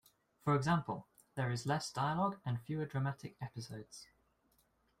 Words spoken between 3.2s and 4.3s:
episodes.